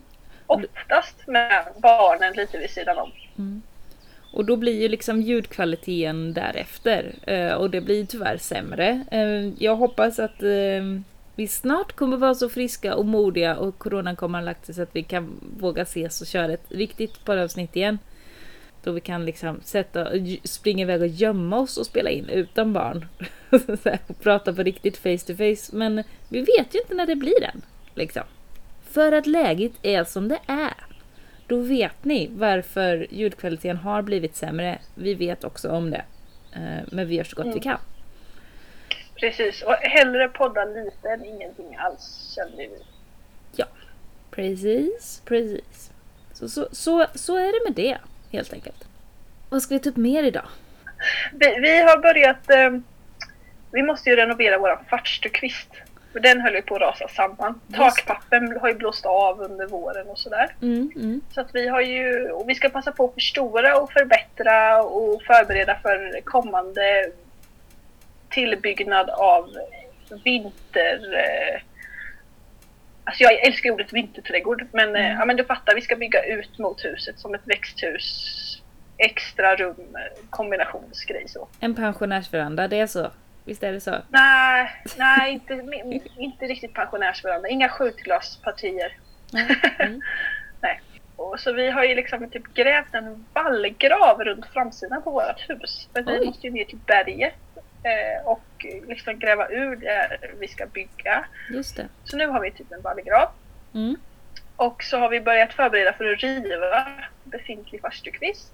Oftast 0.47 1.27
med 1.27 1.65
barnen 1.77 2.33
lite 2.33 2.59
vid 2.59 2.71
sidan 2.71 2.99
om. 2.99 3.13
och 4.33 4.45
då 4.45 4.57
blir 4.57 4.81
ju 4.83 4.89
liksom 4.89 5.23
ljudkvaliteten 5.23 6.33
därefter. 6.33 7.13
eh, 7.27 7.53
Och 7.53 7.71
det 7.71 7.81
blir 7.81 8.07
tyvärr 8.07 8.37
sämre. 8.37 9.05
Jag 9.59 9.77
hoppas 9.77 10.19
att 10.19 10.43
vi 11.37 11.49
snart 11.49 11.93
kommer 11.93 12.17
vara 12.17 12.35
så 12.35 12.49
friska 12.49 12.95
och 12.95 13.07
modiga 13.07 13.57
och 13.57 13.79
coronan 13.79 14.17
kommer 14.17 14.39
ha 14.39 14.45
lagt 14.45 14.67
sig 14.67 14.75
så 14.75 14.83
att 14.83 14.97
vi 14.97 15.03
kan 15.03 15.41
våga 15.59 15.83
ses 15.83 16.21
och 16.21 16.27
köra 16.27 16.53
ett 16.53 16.67
riktigt 16.69 17.25
poddavsnitt 17.25 17.77
igen. 17.77 17.99
Då 18.83 18.93
vi 18.93 19.01
kan 19.01 19.25
liksom 19.25 19.61
sätta, 19.63 20.09
springa 20.45 20.83
iväg 20.83 21.01
och 21.01 21.07
gömma 21.07 21.59
oss 21.59 21.77
och 21.77 21.87
spela 21.87 22.11
in 22.11 22.29
utan 22.29 22.73
barn. 22.73 23.07
Och 24.09 24.21
prata 24.21 24.53
på 24.53 24.63
riktigt 24.63 24.97
face 24.97 25.19
to 25.27 25.35
face. 25.37 25.77
Men 25.77 26.03
vi 26.29 26.41
vet 26.41 26.75
ju 26.75 26.79
inte 26.79 26.95
när 26.95 27.07
det 27.07 27.17
blir 27.17 27.45
än. 27.45 27.63
Liksom. 27.95 28.23
För 28.83 29.13
att 29.13 29.27
läget 29.27 29.73
är 29.83 30.05
som 30.05 30.29
det 30.29 30.39
är. 30.47 30.75
Då 31.47 31.59
vet 31.59 32.05
ni 32.05 32.31
varför 32.33 33.07
ljudkvaliteten 33.11 33.77
har 33.77 34.03
blivit 34.03 34.37
sämre. 34.37 34.79
Vi 34.95 35.15
vet 35.15 35.45
också 35.45 35.69
om 35.71 35.91
det. 35.91 36.05
Eh, 36.53 36.89
Men 36.93 37.09
vi 37.09 37.15
gör 37.15 37.25
så 37.25 37.43
gott 37.43 37.57
vi 37.57 37.61
kan. 37.61 37.79
Precis, 39.23 39.63
och 39.63 39.75
hellre 39.75 40.29
podda 40.29 40.65
lite 40.65 41.09
än 41.09 41.25
ingenting 41.25 41.77
alls 41.77 42.35
känner 42.35 42.57
vi. 42.57 42.79
Ja, 43.57 43.65
precis, 44.31 45.23
precis. 45.25 45.91
Så, 46.33 46.49
så, 46.49 46.69
så, 46.73 47.07
så 47.15 47.37
är 47.37 47.53
det 47.53 47.71
med 47.71 47.73
det, 47.73 47.99
helt 48.33 48.53
enkelt. 48.53 48.85
Vad 49.49 49.63
ska 49.63 49.75
vi 49.75 49.81
ta 49.81 49.91
upp 49.91 49.97
mer 49.97 50.23
idag? 50.23 50.47
Vi, 51.33 51.61
vi 51.61 51.83
har 51.83 51.99
börjat, 51.99 52.51
eh, 52.51 52.71
vi 53.71 53.83
måste 53.83 54.11
ju 54.11 54.17
renovera 54.17 54.59
våran 54.59 54.85
farstukvist. 54.91 55.69
För 56.13 56.21
den 56.21 56.41
höll 56.41 56.55
ju 56.55 56.63
på 56.63 56.75
att 56.75 56.81
rasa 56.81 57.09
samman. 57.09 57.61
Just. 57.67 57.79
Takpappen 57.79 58.59
har 58.61 58.69
ju 58.69 58.75
blåst 58.75 59.07
av 59.07 59.41
under 59.41 59.67
våren 59.67 60.07
och 60.07 60.19
sådär. 60.19 60.55
Mm, 60.63 60.93
mm. 60.97 61.21
Så 61.35 61.41
att 61.41 61.55
vi 61.55 61.69
har 61.69 61.81
ju, 61.81 62.31
och 62.31 62.49
vi 62.49 62.55
ska 62.55 62.69
passa 62.69 62.93
på 62.93 63.05
att 63.05 63.15
förstora 63.15 63.79
och 63.79 63.93
förbättra 63.93 64.83
och 64.83 65.23
förbereda 65.23 65.79
för 65.83 66.21
kommande 66.25 67.13
tillbyggnad 68.33 69.11
av 69.11 69.57
vinter... 70.25 71.15
Eh, 71.15 71.63
alltså 73.05 73.23
jag 73.23 73.47
älskar 73.47 73.71
ordet 73.71 73.93
vinterträdgård 73.93 74.67
men, 74.73 74.97
eh, 74.97 75.13
ja, 75.13 75.25
men 75.25 75.37
du 75.37 75.45
fattar, 75.45 75.75
vi 75.75 75.81
ska 75.81 75.97
bygga 75.97 76.25
ut 76.25 76.59
mot 76.59 76.85
huset 76.85 77.19
som 77.19 77.35
ett 77.35 77.47
växthus. 77.47 78.39
Extra 78.99 79.57
rum, 79.57 79.97
kombinationsgrej 80.31 81.29
så. 81.29 81.49
En 81.61 81.75
pensionärsveranda, 81.75 82.69
det 82.69 82.79
är 82.79 82.87
så? 82.87 83.11
Visst 83.45 83.63
är 83.63 83.73
det 83.73 83.81
så? 83.81 83.97
Nej, 84.09 84.71
nej 84.99 85.33
inte, 85.33 85.65
inte 86.17 86.45
riktigt 86.45 86.75
pensionärsveranda. 86.75 87.49
Inga 87.49 87.69
skjutglaspartier. 87.69 88.97
Mm. 89.81 90.01
Nej. 90.61 90.81
Och 91.17 91.41
så 91.41 91.53
vi 91.53 91.71
har 91.71 91.85
ju 91.85 91.95
liksom 91.95 92.31
typ 92.31 92.55
grävt 92.55 92.95
en 92.95 93.25
vallgrav 93.33 94.25
runt 94.25 94.47
framsidan 94.47 95.03
på 95.03 95.11
vårt 95.11 95.51
hus. 95.51 95.89
För 95.93 96.03
vi 96.03 96.27
måste 96.27 96.47
ju 96.47 96.53
ner 96.53 96.65
till 96.65 96.79
berget 96.87 97.35
och 98.25 98.67
liksom 98.89 99.19
gräva 99.19 99.49
ur 99.49 99.77
där 99.77 100.35
vi 100.39 100.49
ska 100.49 100.67
bygga. 100.67 101.25
Just 101.51 101.77
det. 101.77 101.89
Så 102.05 102.17
nu 102.17 102.27
har 102.27 102.41
vi 102.41 102.51
typ 102.51 102.73
en 102.73 102.83
vallgrav. 102.83 103.29
Mm. 103.75 103.97
Och 104.57 104.83
så 104.83 104.99
har 104.99 105.09
vi 105.09 105.21
börjat 105.21 105.53
förbereda 105.53 105.93
för 105.93 106.13
att 106.13 106.21
riva 106.21 106.89
befintlig 107.25 107.81
farstukvist. 107.81 108.53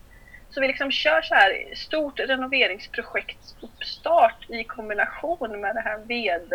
Så 0.50 0.60
vi 0.60 0.66
liksom 0.66 0.90
kör 0.90 1.22
så 1.22 1.34
här 1.34 1.74
stort 1.74 2.20
renoveringsprojekt 2.20 3.54
uppstart 3.60 4.50
i 4.50 4.64
kombination 4.64 5.60
med 5.60 5.74
det 5.74 5.80
här 5.80 5.98
ved 5.98 6.52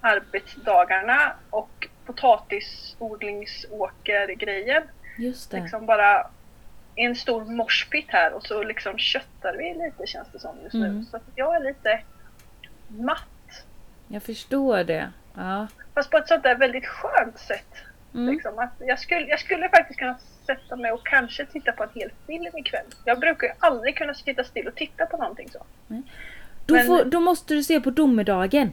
arbetsdagarna 0.00 1.32
och 1.50 1.88
potatisodlingsåker-grejen. 2.06 4.82
Just 5.18 5.50
det. 5.50 5.60
Liksom 5.60 5.86
bara 5.86 6.30
en 6.98 7.16
stor 7.16 7.44
morspit 7.44 8.06
här 8.08 8.32
och 8.32 8.46
så 8.46 8.62
liksom 8.62 8.98
köttar 8.98 9.56
vi 9.56 9.74
lite 9.74 10.06
känns 10.06 10.28
det 10.32 10.38
som 10.38 10.56
just 10.62 10.74
nu. 10.74 10.86
Mm. 10.86 11.04
Så 11.04 11.16
att 11.16 11.22
jag 11.34 11.56
är 11.56 11.60
lite 11.60 12.00
matt. 12.88 13.64
Jag 14.08 14.22
förstår 14.22 14.84
det. 14.84 15.10
Ja. 15.34 15.66
Fast 15.94 16.10
på 16.10 16.16
ett 16.16 16.28
sånt 16.28 16.42
där 16.42 16.54
väldigt 16.54 16.86
skönt 16.86 17.38
sätt. 17.38 17.74
Mm. 18.14 18.34
Liksom, 18.34 18.58
att 18.58 18.72
jag, 18.78 18.98
skulle, 18.98 19.26
jag 19.26 19.40
skulle 19.40 19.68
faktiskt 19.68 19.98
kunna 19.98 20.18
sätta 20.46 20.76
mig 20.76 20.92
och 20.92 21.06
kanske 21.06 21.46
titta 21.46 21.72
på 21.72 21.82
en 21.82 21.88
hel 21.94 22.10
film 22.26 22.56
ikväll. 22.56 22.86
Jag 23.04 23.20
brukar 23.20 23.46
ju 23.46 23.52
aldrig 23.58 23.96
kunna 23.96 24.14
sitta 24.14 24.44
still 24.44 24.68
och 24.68 24.74
titta 24.74 25.06
på 25.06 25.16
någonting 25.16 25.48
så. 25.50 25.58
Då, 26.66 26.74
Men- 26.74 26.86
får, 26.86 27.04
då 27.04 27.20
måste 27.20 27.54
du 27.54 27.62
se 27.62 27.80
på 27.80 27.90
domedagen. 27.90 28.72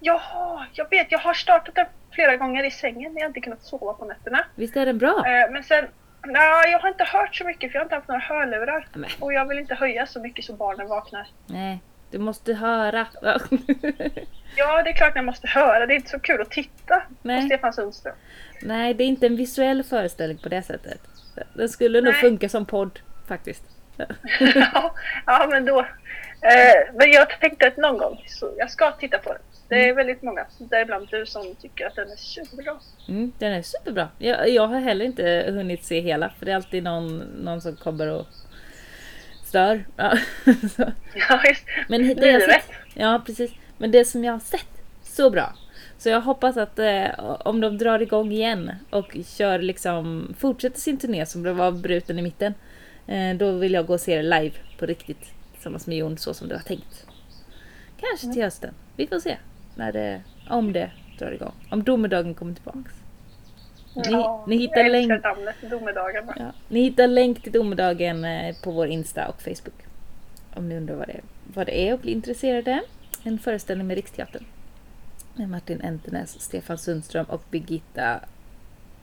Jaha, 0.00 0.66
jag 0.72 0.90
vet. 0.90 1.12
Jag 1.12 1.18
har 1.18 1.34
startat 1.34 1.74
den 1.74 1.86
flera 2.10 2.36
gånger 2.36 2.64
i 2.64 2.70
sängen. 2.70 3.14
Jag 3.14 3.22
har 3.22 3.28
inte 3.28 3.40
kunnat 3.40 3.62
sova 3.62 3.92
på 3.92 4.04
nätterna. 4.04 4.44
Visst 4.54 4.76
är 4.76 4.86
den 4.86 4.98
bra? 4.98 5.24
Eh, 5.26 5.50
men 5.50 5.64
sen, 5.64 5.84
nej, 6.26 6.70
jag 6.72 6.78
har 6.78 6.88
inte 6.88 7.04
hört 7.04 7.36
så 7.36 7.44
mycket 7.44 7.72
för 7.72 7.76
jag 7.76 7.80
har 7.80 7.84
inte 7.84 7.94
haft 7.94 8.08
några 8.08 8.20
hörlurar. 8.20 8.86
Nej. 8.92 9.10
Och 9.20 9.32
jag 9.32 9.48
vill 9.48 9.58
inte 9.58 9.74
höja 9.74 10.06
så 10.06 10.20
mycket 10.20 10.44
så 10.44 10.52
barnen 10.52 10.88
vaknar. 10.88 11.26
Nej, 11.46 11.80
du 12.10 12.18
måste 12.18 12.54
höra. 12.54 13.06
Ja, 14.56 14.82
det 14.82 14.90
är 14.90 14.94
klart 14.94 15.12
jag 15.14 15.24
måste 15.24 15.48
höra. 15.48 15.86
Det 15.86 15.94
är 15.94 15.96
inte 15.96 16.10
så 16.10 16.18
kul 16.18 16.40
att 16.40 16.50
titta 16.50 17.02
Nej. 17.22 17.40
på 17.40 17.46
Stefan 17.46 17.72
Sundström. 17.72 18.14
Nej, 18.62 18.94
det 18.94 19.04
är 19.04 19.08
inte 19.08 19.26
en 19.26 19.36
visuell 19.36 19.82
föreställning 19.82 20.38
på 20.38 20.48
det 20.48 20.62
sättet. 20.62 21.00
Den 21.54 21.68
skulle 21.68 22.00
nog 22.00 22.12
Nej. 22.12 22.20
funka 22.20 22.48
som 22.48 22.66
podd 22.66 23.00
faktiskt. 23.28 23.62
ja, 24.54 24.94
ja, 25.26 25.46
men 25.50 25.64
då. 25.64 25.80
Eh, 25.80 26.94
men 26.94 27.10
jag 27.10 27.40
tänkte 27.40 27.66
att 27.66 27.76
någon 27.76 27.98
gång 27.98 28.24
så 28.26 28.54
jag 28.58 28.70
ska 28.70 28.90
titta 28.90 29.18
på 29.18 29.32
den. 29.32 29.42
Det 29.72 29.88
är 29.88 29.94
väldigt 29.94 30.22
många, 30.22 30.46
däribland 30.58 31.08
du, 31.10 31.26
som 31.26 31.54
tycker 31.54 31.86
att 31.86 31.96
den 31.96 32.10
är 32.10 32.16
superbra. 32.16 32.80
Mm, 33.08 33.32
den 33.38 33.52
är 33.52 33.62
superbra. 33.62 34.08
Jag, 34.18 34.48
jag 34.48 34.66
har 34.66 34.80
heller 34.80 35.04
inte 35.04 35.46
hunnit 35.48 35.84
se 35.84 36.00
hela 36.00 36.28
för 36.28 36.46
det 36.46 36.52
är 36.52 36.56
alltid 36.56 36.82
någon, 36.82 37.18
någon 37.18 37.60
som 37.60 37.76
kommer 37.76 38.06
och 38.06 38.26
stör. 39.44 39.84
Ja. 39.96 40.18
Ja, 41.28 41.44
just. 41.48 41.64
Men 41.88 42.14
det 42.16 42.30
jag 42.30 42.42
sett, 42.42 42.70
ja 42.94 43.22
precis. 43.26 43.52
Men 43.78 43.90
det 43.90 44.04
som 44.04 44.24
jag 44.24 44.32
har 44.32 44.40
sett, 44.40 44.82
så 45.02 45.30
bra. 45.30 45.52
Så 45.98 46.08
jag 46.08 46.20
hoppas 46.20 46.56
att 46.56 46.78
eh, 46.78 47.08
om 47.44 47.60
de 47.60 47.78
drar 47.78 48.02
igång 48.02 48.32
igen 48.32 48.70
och 48.90 49.16
kör 49.26 49.58
liksom, 49.58 50.34
fortsätter 50.38 50.80
sin 50.80 50.98
turné 50.98 51.26
som 51.26 51.42
blev 51.42 51.60
avbruten 51.60 52.18
i 52.18 52.22
mitten. 52.22 52.54
Eh, 53.06 53.36
då 53.36 53.52
vill 53.52 53.72
jag 53.72 53.86
gå 53.86 53.92
och 53.92 54.00
se 54.00 54.16
det 54.16 54.22
live 54.22 54.54
på 54.78 54.86
riktigt 54.86 55.32
tillsammans 55.52 55.86
med 55.86 55.96
Jon 55.96 56.18
så 56.18 56.34
som 56.34 56.48
det 56.48 56.54
var 56.54 56.62
tänkt. 56.62 57.06
Kanske 58.00 58.32
till 58.32 58.42
hösten. 58.42 58.74
Vi 58.96 59.06
får 59.06 59.20
se. 59.20 59.36
När 59.74 59.92
det, 59.92 60.22
om 60.50 60.72
det 60.72 60.90
drar 61.18 61.32
igång. 61.32 61.52
Om 61.70 61.82
domedagen 61.82 62.34
kommer 62.34 62.54
tillbaks. 62.54 62.92
Ni, 63.94 64.24
ni, 64.46 64.56
hittar 64.56 64.88
länk, 64.88 65.12
ja, 66.36 66.52
ni 66.68 66.82
hittar 66.82 67.06
länk 67.06 67.42
till 67.42 67.52
domedagen 67.52 68.24
eh, 68.24 68.56
på 68.64 68.70
vår 68.70 68.86
Insta 68.86 69.28
och 69.28 69.42
Facebook. 69.42 69.82
Om 70.54 70.68
ni 70.68 70.76
undrar 70.76 70.94
vad 70.94 71.06
det, 71.08 71.20
vad 71.54 71.66
det 71.66 71.88
är 71.88 71.92
och 71.94 71.98
blir 71.98 72.12
intresserade. 72.12 72.82
En 73.24 73.38
föreställning 73.38 73.86
med 73.86 73.94
Riksteatern. 73.94 74.44
Med 75.34 75.48
Martin 75.48 75.80
Entenäs, 75.84 76.40
Stefan 76.40 76.78
Sundström 76.78 77.26
och 77.26 77.42
Birgitta... 77.50 78.20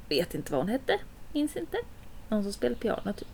Vet 0.09 0.35
inte 0.35 0.51
vad 0.51 0.61
hon 0.61 0.69
hette. 0.69 0.99
Minns 1.33 1.55
inte. 1.55 1.77
Någon 2.27 2.43
som 2.43 2.53
spelar 2.53 2.75
piano 2.75 3.13
typ. 3.13 3.27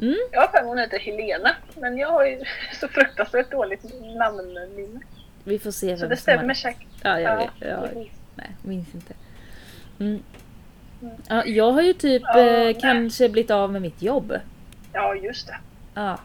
Mm, 0.00 0.16
Jag 0.32 0.40
har 0.40 0.48
för 0.48 0.66
hon 0.66 0.78
heter 0.78 0.98
Helena, 0.98 1.56
men 1.76 1.98
jag 1.98 2.08
har 2.08 2.26
ju 2.26 2.44
så 2.80 2.88
fruktansvärt 2.88 3.50
dåligt 3.50 3.84
namnminne. 4.16 5.00
Vi 5.46 5.58
får 5.58 5.70
se 5.70 5.86
vem 5.86 5.98
Så 5.98 6.06
det 6.06 6.16
stämmer 6.16 6.54
säkert. 6.54 6.86
Ja, 7.02 7.20
jag 7.20 7.36
vet. 7.36 7.50
Ja, 7.58 7.66
Ja, 7.68 7.86
nej, 8.34 8.50
minns 8.62 8.94
inte. 8.94 9.14
Mm. 10.00 10.22
Ja, 11.28 11.44
jag 11.44 11.70
har 11.72 11.82
ju 11.82 11.92
typ 11.92 12.22
Ja, 12.24 12.38
eh, 12.38 12.76
kanske 12.80 13.28
blivit 13.28 13.50
av 13.50 13.72
med 13.72 13.82
mitt 13.82 14.02
jobb. 14.02 14.38
Ja, 14.92 15.14
just 15.14 15.46
det. 15.46 15.56
Ja. 15.94 16.18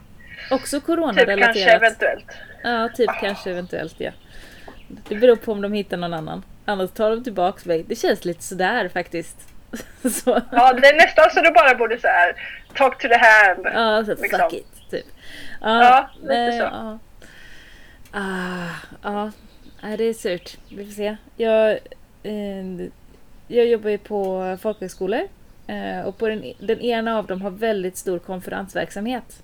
Också 0.51 0.78
Typ 0.78 0.86
coronarelaterat. 0.86 1.46
kanske 1.46 1.72
eventuellt. 1.72 2.25
Ja, 2.63 2.90
typ 2.96 3.10
kanske 3.22 3.51
eventuellt 3.51 3.96
ja. 3.98 4.12
Det 5.08 5.16
beror 5.16 5.36
på 5.36 5.51
om 5.51 5.62
de 5.62 5.74
hittar 5.74 5.98
någon 5.98 6.13
annan. 6.13 6.44
Annars 6.66 6.92
tar 6.92 7.10
de 7.10 7.24
tillbaks 7.24 7.66
mig. 7.66 7.84
Det 7.88 7.96
känns 7.96 8.25
lite 8.25 8.44
sådär 8.44 8.90
faktiskt. 8.90 9.38
så. 10.24 10.42
Ja, 10.51 10.74
det 10.74 10.88
är 10.88 10.96
nästan 10.96 11.30
så 11.34 11.42
du 11.42 11.51
bara 11.51 11.75
borde 11.75 12.00
så 12.00 12.08
här 12.08 12.36
talk 12.75 13.01
to 13.01 13.08
the 13.08 13.18
hand. 13.18 13.66
Ja, 13.74 14.06
så 14.06 14.22
liksom. 14.22 14.40
fuck 14.40 14.54
it. 14.54 14.90
Typ. 14.92 15.06
Ja, 15.62 16.10
lite 16.22 16.34
nej, 16.34 16.60
så. 16.60 16.63
Ja. 16.63 17.00
Ah, 18.12 18.70
ja, 19.01 19.32
det 19.82 20.03
är 20.03 20.13
surt. 20.13 20.58
Vi 20.70 20.86
får 20.86 20.91
se. 20.91 21.18
Jag, 21.38 21.72
eh, 22.24 22.88
jag 23.48 23.68
jobbar 23.68 23.89
ju 23.89 23.98
på 23.98 24.58
folkhögskolor. 24.62 25.22
Eh, 25.68 26.01
och 26.01 26.18
på 26.18 26.27
den, 26.27 26.53
den 26.60 26.82
ena 26.82 27.18
av 27.18 27.27
dem 27.27 27.41
har 27.41 27.51
väldigt 27.51 27.98
stor 27.98 28.20
konferensverksamhet. 28.20 29.44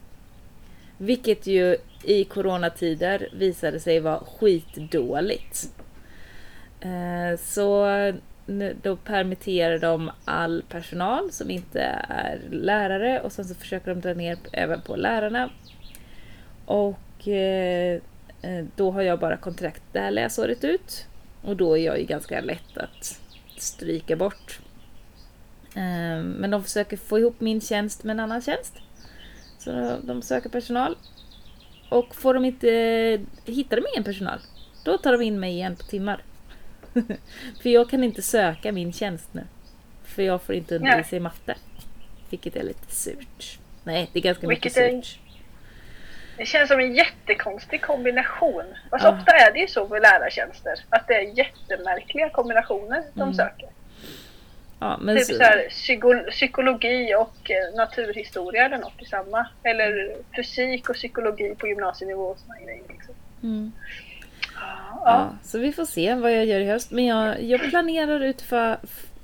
Vilket 0.97 1.47
ju 1.47 1.77
i 2.03 2.23
coronatider 2.23 3.29
visade 3.33 3.79
sig 3.79 3.99
vara 3.99 4.19
skitdåligt. 4.19 5.69
Eh, 6.81 7.39
så 7.39 7.87
då 8.81 8.95
permitterar 8.95 9.79
de 9.79 10.11
all 10.25 10.63
personal 10.69 11.31
som 11.31 11.49
inte 11.49 11.81
är 12.09 12.39
lärare 12.51 13.21
och 13.21 13.31
sen 13.31 13.45
så 13.45 13.55
försöker 13.55 13.89
de 13.95 14.01
dra 14.01 14.13
ner 14.13 14.37
även 14.51 14.81
på 14.81 14.95
lärarna. 14.95 15.49
Och 16.65 17.27
eh, 17.27 18.01
då 18.75 18.91
har 18.91 19.01
jag 19.01 19.19
bara 19.19 19.37
kontrakt 19.37 19.81
det 19.91 19.99
här 19.99 20.11
läsåret 20.11 20.63
ut. 20.63 21.05
Och 21.41 21.57
då 21.57 21.77
är 21.77 21.85
jag 21.85 21.99
ju 21.99 22.05
ganska 22.05 22.41
lätt 22.41 22.77
att 22.77 23.19
stryka 23.57 24.15
bort. 24.15 24.59
Eh, 25.75 26.23
men 26.23 26.51
de 26.51 26.63
försöker 26.63 26.97
få 26.97 27.19
ihop 27.19 27.39
min 27.41 27.61
tjänst 27.61 28.03
med 28.03 28.13
en 28.13 28.19
annan 28.19 28.41
tjänst. 28.41 28.73
Så 29.59 29.97
de 30.03 30.21
söker 30.21 30.49
personal. 30.49 30.97
Och 31.89 32.15
får 32.15 32.33
de 32.33 32.45
inte, 32.45 32.67
hittar 33.45 33.77
de 33.77 33.83
ingen 33.93 34.03
personal, 34.03 34.39
då 34.83 34.97
tar 34.97 35.11
de 35.11 35.21
in 35.21 35.39
mig 35.39 35.51
igen 35.53 35.75
på 35.75 35.83
timmar. 35.83 36.21
För 37.61 37.69
jag 37.69 37.89
kan 37.89 38.03
inte 38.03 38.21
söka 38.21 38.71
min 38.71 38.93
tjänst 38.93 39.29
nu. 39.31 39.43
För 40.03 40.23
jag 40.23 40.41
får 40.41 40.55
inte 40.55 40.75
undervisa 40.75 41.15
i 41.15 41.19
matte. 41.19 41.55
Vilket 42.29 42.55
är 42.55 42.63
lite 42.63 42.95
surt. 42.95 43.59
Nej, 43.83 44.09
det 44.13 44.19
är 44.19 44.23
ganska 44.23 44.47
Vilket 44.47 44.65
mycket 44.75 44.77
är- 44.77 45.01
surt. 45.01 45.19
Det 46.37 46.45
känns 46.45 46.67
som 46.69 46.79
en 46.79 46.95
jättekonstig 46.95 47.81
kombination. 47.81 48.63
Alltså, 48.89 49.07
Ja. 49.07 49.13
Ofta 49.19 49.31
är 49.31 49.53
det 49.53 49.59
ju 49.59 49.67
så 49.67 49.87
med 49.87 50.01
lärartjänster, 50.01 50.73
att 50.89 51.07
det 51.07 51.13
är 51.13 51.37
jättemärkliga 51.37 52.29
kombinationer 52.29 53.03
de 53.13 53.21
Mm. 53.21 53.33
söker. 53.33 53.69
Ja, 54.79 54.99
Typ 55.07 55.23
så, 55.25 55.33
så 55.33 55.43
här, 55.43 55.67
psyko- 55.69 56.29
psykologi 56.31 57.15
och 57.15 57.51
eh, 57.51 57.75
naturhistoria 57.75 58.65
eller 58.65 58.77
något 58.77 59.01
i 59.01 59.05
samma. 59.05 59.47
Eller 59.63 60.15
fysik 60.35 60.89
och 60.89 60.95
psykologi 60.95 61.55
på 61.57 61.67
gymnasienivå 61.67 62.23
och 62.23 62.39
såna 62.39 62.59
grejer. 62.59 62.83
Liksom. 62.89 63.15
mm. 63.43 63.71
Ja. 64.55 65.01
ja, 65.05 65.29
så 65.43 65.59
vi 65.59 65.71
får 65.73 65.85
se 65.85 66.13
vad 66.15 66.31
jag 66.31 66.45
gör 66.45 66.59
i 66.59 66.65
höst. 66.69 66.91
Men 66.91 67.05
jag, 67.05 67.43
jag 67.43 67.69
planerar 67.69 68.19
utifrån... 68.19 68.75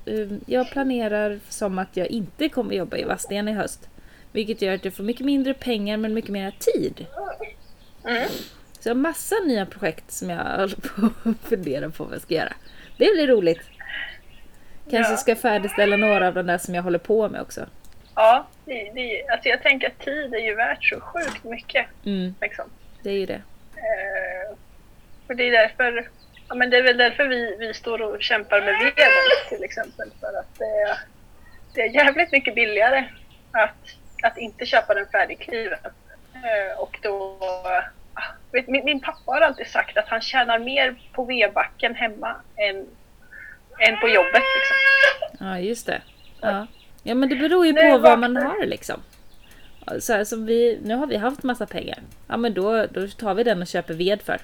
um, 0.05 0.41
Jag 0.47 0.69
planerar 0.71 1.39
som 1.49 1.79
att 1.79 1.97
jag 1.97 2.07
inte 2.07 2.49
kommer 2.49 2.75
jobba 2.75 2.97
i 2.97 3.03
Vadstena 3.03 3.51
i 3.51 3.53
höst. 3.53 3.89
Vilket 4.33 4.61
gör 4.61 4.73
att 4.75 4.85
jag 4.85 4.93
får 4.93 5.03
mycket 5.03 5.25
mindre 5.25 5.53
pengar 5.53 5.97
men 5.97 6.13
mycket 6.13 6.31
mer 6.31 6.51
tid. 6.59 7.05
Mm. 8.07 8.27
Så 8.79 8.89
jag 8.89 8.95
har 8.95 9.01
massa 9.01 9.35
nya 9.45 9.65
projekt 9.65 10.11
som 10.11 10.29
jag 10.29 10.37
håller 10.57 10.75
på 10.75 11.29
att 11.29 11.49
fundera 11.49 11.89
på 11.89 12.03
vad 12.03 12.13
jag 12.13 12.21
ska 12.21 12.33
göra. 12.33 12.53
Det 12.97 13.09
blir 13.13 13.27
roligt. 13.27 13.59
Kanske 14.91 15.13
Ja. 15.13 15.17
ska 15.17 15.35
färdigställa 15.35 15.97
några 15.97 16.27
av 16.27 16.33
de 16.33 16.47
där 16.47 16.57
som 16.57 16.75
jag 16.75 16.83
håller 16.83 16.99
på 16.99 17.29
med 17.29 17.41
också. 17.41 17.65
Ja, 18.15 18.47
det, 18.65 18.91
det, 18.95 19.27
alltså 19.29 19.49
jag 19.49 19.63
tänker 19.63 19.87
att 19.87 19.99
tid 19.99 20.33
är 20.33 20.39
ju 20.39 20.55
värt 20.55 20.83
så 20.83 20.99
sjukt 20.99 21.43
mycket. 21.43 21.85
Mm, 22.05 22.35
Liksom. 22.41 22.65
det 23.03 23.09
är 23.09 23.13
ju 23.19 23.25
det. 23.25 23.41
Eh, 23.75 24.55
och 25.27 25.35
det 25.35 25.43
är 25.43 25.51
därför, 25.51 26.09
ja, 26.49 26.55
men 26.55 26.69
det 26.69 26.77
är 26.77 26.83
väl 26.83 26.97
därför 26.97 27.27
vi, 27.27 27.55
vi 27.59 27.73
står 27.73 28.01
och 28.01 28.21
kämpar 28.23 28.61
med 28.61 28.73
veden 28.79 29.09
till 29.49 29.63
exempel. 29.63 30.09
För 30.19 30.27
att 30.39 30.59
det, 30.59 30.65
är- 30.65 30.97
det 31.73 31.81
är 31.81 31.89
jävligt 31.89 32.31
mycket 32.31 32.55
billigare 32.55 33.03
att, 33.51 33.95
att 34.23 34.37
inte 34.37 34.65
köpa 34.65 34.93
den 34.93 35.05
färdigkliven. 35.11 35.79
Eh, 36.33 36.79
och 36.79 36.99
då, 37.01 37.37
ah, 38.13 38.21
vet, 38.51 38.67
min, 38.67 38.85
min 38.85 38.99
pappa 38.99 39.31
har 39.31 39.41
alltid 39.41 39.67
sagt 39.67 39.97
att 39.97 40.07
han 40.07 40.21
tjänar 40.21 40.59
mer 40.59 40.95
på 41.13 41.25
vedbacken 41.25 41.95
hemma 41.95 42.35
än, 42.55 42.75
än 43.79 43.99
på 44.01 44.07
jobbet. 44.07 44.33
Liksom. 44.55 44.77
Ja, 45.47 45.59
just 45.59 45.85
det. 45.85 46.01
Ja, 46.41 46.67
ja 47.03 47.15
men 47.15 47.29
det 47.29 47.35
beror 47.35 47.65
ju 47.65 47.71
Nu 47.73 47.91
på 47.91 47.97
vad 47.97 48.19
man 48.19 48.35
har 48.37 48.65
liksom. 48.65 48.99
Så 49.99 50.13
här, 50.13 50.23
som 50.23 50.45
vi, 50.45 50.79
nu 50.83 50.95
har 50.95 51.07
vi 51.07 51.17
haft 51.17 51.43
massa 51.43 51.65
pengar. 51.65 51.99
Ja, 52.27 52.37
men 52.37 52.53
då, 52.53 52.85
då 52.85 53.07
tar 53.07 53.33
vi 53.33 53.43
den 53.43 53.61
och 53.61 53.67
köper 53.67 53.93
ved 53.93 54.21
för. 54.21 54.37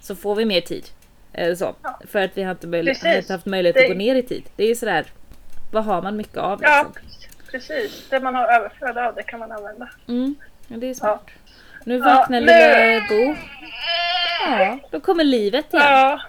Så 0.00 0.16
får 0.16 0.34
vi 0.34 0.44
mer 0.44 0.60
tid. 0.60 0.84
Eh, 1.32 1.54
så. 1.54 1.74
Ja. 1.82 2.00
För 2.08 2.22
att 2.24 2.30
vi 2.38 2.42
har 2.42 2.50
inte, 2.50 2.66
möjlig, 2.66 2.92
Precis. 2.94 3.04
har 3.08 3.14
inte 3.16 3.32
haft 3.32 3.46
möjlighet 3.46 3.74
Det- 3.76 3.82
att 3.82 3.88
gå 3.88 3.94
ner 3.94 4.14
i 4.14 4.22
tid. 4.22 4.42
Det 4.56 4.64
är 4.64 4.68
ju 4.68 4.74
sådär, 4.74 5.04
vad 5.72 5.84
har 5.84 6.02
man 6.02 6.16
mycket 6.16 6.36
av 6.36 6.60
Ja, 6.62 6.86
liksom? 6.94 7.20
Precis. 7.52 8.08
Det 8.10 8.20
man 8.20 8.34
har 8.34 8.46
överflöd 8.46 8.98
av, 8.98 9.14
det 9.14 9.22
kan 9.22 9.40
man 9.40 9.52
använda. 9.52 9.88
Mm, 10.08 10.34
ja, 10.68 10.76
det 10.76 10.90
är 10.90 10.94
smart. 10.94 11.26
Nu 11.84 11.98
Ja, 11.98 12.04
vaknar 12.04 12.40
nu- 12.40 12.46
lilla 12.46 13.00
Bo. 13.08 13.34
Ja, 14.50 14.78
då 14.90 15.00
kommer 15.00 15.24
livet 15.24 15.74
igen. 15.74 15.86
Ja, 15.86 16.20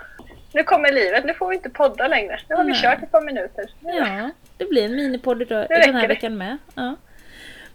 nu 0.54 0.64
kommer 0.64 0.92
livet. 0.92 1.26
Nu 1.26 1.34
får 1.34 1.50
vi 1.50 1.56
inte 1.56 1.70
podda 1.70 2.08
längre. 2.08 2.40
Nu 2.50 2.56
har 2.56 2.64
vi 2.64 2.72
Nej. 2.72 2.82
kört 2.82 3.04
ett 3.04 3.12
par 3.12 3.22
minuter. 3.22 3.66
Ja, 3.82 4.30
det 4.58 4.66
blir 4.66 4.86
en 4.86 4.96
minipodd 4.96 5.42
idag- 5.42 5.68
Nu 5.70 5.76
den 5.76 5.96
här 5.96 6.08
veckan 6.08 6.38
med. 6.38 6.58
Ja. 6.76 6.96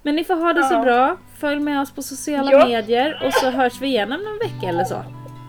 Men 0.02 0.14
ni 0.16 0.24
får 0.24 0.34
ha 0.34 0.52
det 0.52 0.62
så 0.64 0.74
Ja. 0.74 0.82
bra. 0.82 1.16
Följ 1.40 1.60
med 1.60 1.80
oss 1.80 1.92
på 1.94 2.02
sociala 2.02 2.52
Ja. 2.52 2.66
medier 2.66 3.22
och 3.24 3.34
så 3.34 3.50
hörs 3.50 3.80
vi 3.80 3.86
igen 3.86 4.12
om 4.12 4.20
någon 4.24 4.38
vecka 4.38 4.68
eller 4.68 4.84
så. 4.84 5.02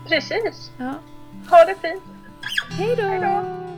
Precis. 0.10 0.72
Ja. 0.80 0.94
Ha 1.50 1.66
det 1.66 1.76
fint. 1.82 2.04
Hej 2.78 2.96
då. 2.96 3.69